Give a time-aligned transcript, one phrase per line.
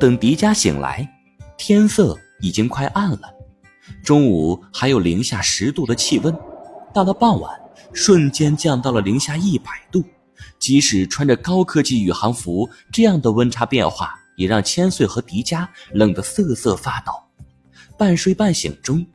[0.00, 1.06] 等迪迦醒来，
[1.58, 3.20] 天色已经快暗了，
[4.02, 6.34] 中午还有零下十度的气温，
[6.94, 7.52] 到了傍晚，
[7.92, 10.02] 瞬间降到了零下一百度。
[10.58, 17.12] 即使穿着高科技宇航服，这样的温差变化也让千岁和迪迦冷得瑟瑟发抖。
[17.98, 19.06] 半睡半醒中，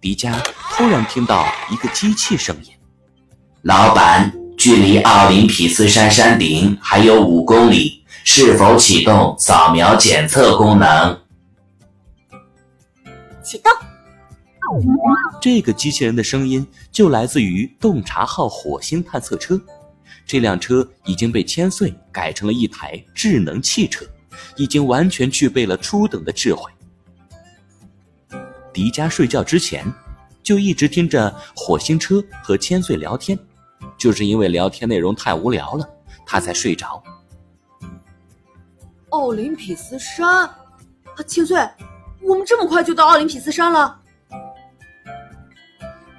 [0.00, 0.36] 迪迦
[0.72, 2.72] 突然听到一个机器声音
[3.62, 11.20] ：“老板，距离奥林匹斯山山顶还有五公里，是否启动扫描检测功能？”
[13.42, 13.72] 启动。
[15.40, 19.60] 这个机器人的声音就来自于洞察号火星探测车。
[20.24, 24.06] 这辆车已经被千岁改成了一台智能汽车，
[24.56, 26.70] 已经完全具备了初等的智慧。
[28.72, 29.84] 迪迦睡觉之前，
[30.42, 33.38] 就一直听着火星车和千岁聊天，
[33.98, 35.86] 就是因为聊天内容太无聊了，
[36.24, 37.02] 他才睡着。
[39.12, 40.54] 奥林匹斯山，啊，
[41.26, 41.58] 千岁，
[42.22, 44.00] 我们这么快就到奥林匹斯山了？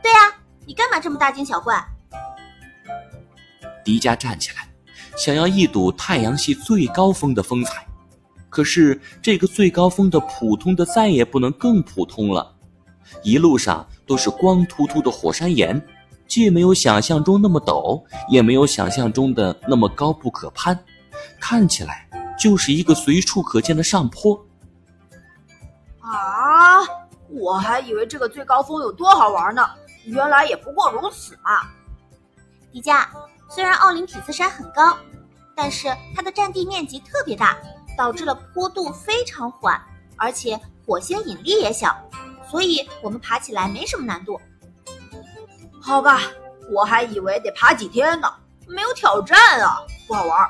[0.01, 0.17] 对呀，
[0.67, 1.83] 你干嘛这么大惊小怪？
[3.83, 4.67] 迪迦站起来，
[5.17, 7.83] 想要一睹太阳系最高峰的风采，
[8.47, 12.55] 可是这个最高峰的普通的再也不能更普通了，
[13.23, 15.83] 一路上都是光秃秃的火山岩，
[16.27, 20.77] 既没有想象中那么陡，也没有想象中的那么高不可攀，
[21.39, 22.07] 看起来
[22.43, 24.45] 就是一个随处可见的上坡。
[26.01, 26.81] 啊，
[27.29, 29.65] 我还以为这个最高峰有多好玩呢，
[30.03, 31.61] 原来也不过如此嘛，
[32.69, 33.07] 迪迦。
[33.49, 34.97] 虽然奥林匹斯山很高，
[35.55, 37.55] 但是它的占地面积特别大，
[37.97, 39.81] 导致了坡度非常缓，
[40.17, 41.95] 而且火星引力也小，
[42.51, 44.37] 所以我们爬起来没什么难度。
[45.81, 46.19] 好吧，
[46.69, 48.29] 我还以为得爬几天呢，
[48.67, 49.77] 没有挑战啊，
[50.09, 50.49] 不好玩。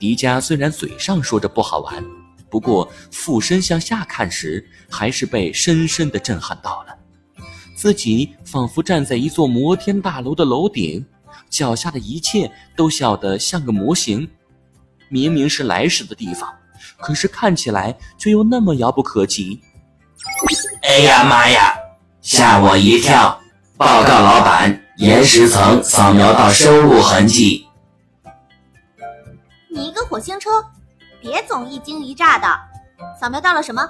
[0.00, 2.02] 迪迦虽然嘴上说着不好玩，
[2.48, 6.96] 不过俯身向下看时，还是被深深的震撼到了，
[7.76, 11.04] 自己仿佛站在一座摩天大楼的楼顶。
[11.50, 14.28] 脚下的一切都小得像个模型，
[15.08, 16.48] 明明是来时的地方，
[16.98, 19.60] 可是看起来却又那么遥不可及。
[20.82, 21.74] 哎呀妈呀，
[22.22, 23.38] 吓我一跳！
[23.76, 27.66] 报告老板，岩石层扫描到生物痕迹。
[29.72, 30.50] 你一个火星车，
[31.20, 32.46] 别总一惊一乍的。
[33.20, 33.88] 扫描到了什么？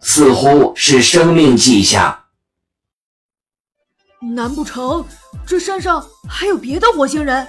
[0.00, 2.24] 似乎是生命迹象。
[4.34, 5.04] 难不成
[5.46, 7.46] 这山上还有别的火星人？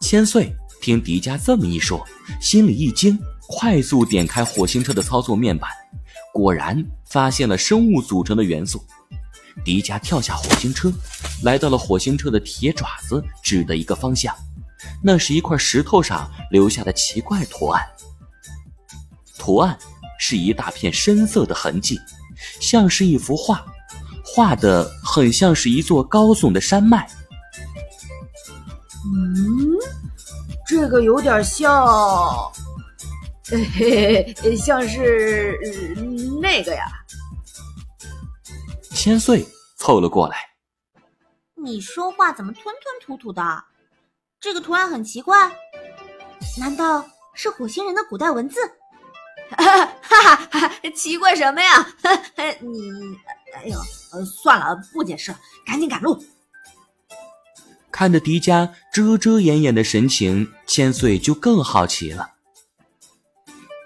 [0.00, 2.04] 千岁听迪迦这么一说，
[2.40, 3.16] 心里一惊，
[3.48, 5.70] 快速点开火星车的操作面板，
[6.34, 8.84] 果然发现了生物组成的元素。
[9.64, 10.92] 迪迦跳下火星车，
[11.44, 14.34] 来到了火星车的铁爪子指的一个方向，
[15.02, 17.86] 那是一块石头上留下的奇怪图案。
[19.38, 19.78] 图案
[20.18, 21.98] 是一大片深色的痕迹，
[22.60, 23.64] 像是一幅画。
[24.24, 27.08] 画的很像是一座高耸的山脉。
[29.04, 29.76] 嗯，
[30.66, 32.52] 这个有点像，
[33.44, 35.58] 嘿嘿，像是
[36.40, 36.86] 那个呀。
[38.92, 39.44] 千岁
[39.76, 40.36] 凑了过来。
[41.56, 43.42] 你说话怎么吞吞吐吐的？
[44.42, 45.52] 这个图案很奇怪，
[46.58, 48.58] 难道是火星人的古代文字？
[49.56, 50.72] 哈 哈哈！
[50.96, 51.86] 奇怪什么呀？
[52.60, 53.16] 你，
[53.54, 53.78] 哎呦！
[54.12, 56.20] 呃，算了，不解释了，赶紧赶路。
[57.92, 62.30] 看着迪迦遮遮掩掩的神情，千岁就更好奇了。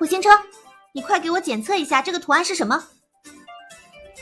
[0.00, 0.30] 火星车，
[0.92, 2.84] 你快给我检测一下这个图案是什么？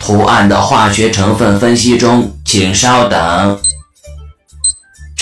[0.01, 3.63] 图案的化学成分分析中，请稍等。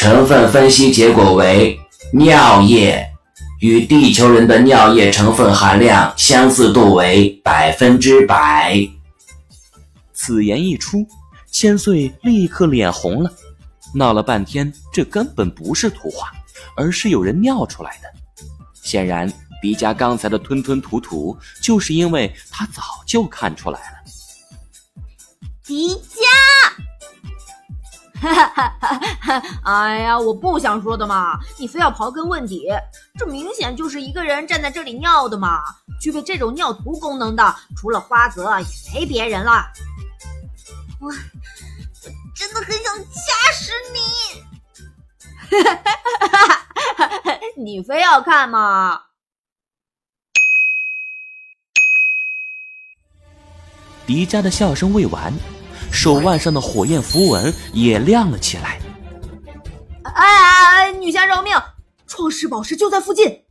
[0.03, 1.79] 成分分析结果为
[2.13, 3.09] 尿液，
[3.61, 8.77] 与地球人的尿液成分含量相似度为百分之百。
[10.13, 11.07] 此言一出，
[11.53, 13.33] 千岁立刻脸红了，
[13.95, 16.33] 闹了半天，这根本不是图画，
[16.77, 18.09] 而是有人尿出来的。
[18.83, 19.33] 显然，
[19.63, 23.99] 迪迦刚才的吞吞吐吐，就是因为他早就看出来了。
[25.65, 26.52] 迪迦！
[29.65, 32.69] 哎呀，我不想说的嘛，你非要刨根问底，
[33.19, 35.61] 这明显就是一个人站在这里尿的嘛。
[36.01, 39.65] 具备这种尿图功能的，除了花泽，也没别人了。
[41.01, 41.13] 我我
[42.35, 44.01] 真的很想掐死你！
[47.63, 49.03] 你非要看吗？
[54.07, 55.33] 迪迦的笑声未完，
[55.93, 58.81] 手腕上的火焰符文也亮了起来。
[60.03, 61.53] 哎哎哎，女侠饶命！
[62.09, 63.42] 创世宝石就在附近。